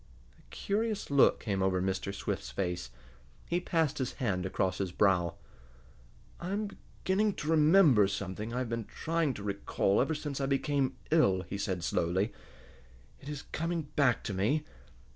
[0.39, 2.11] A curious look came over Mr.
[2.11, 2.89] Swift's face.
[3.45, 5.35] He passed his hand across his brow.
[6.39, 6.69] "I am
[7.03, 11.43] beginning to remember something I have been trying to recall ever since I became ill,"
[11.43, 12.33] he said slowly.
[13.19, 14.65] "It is coming back to me.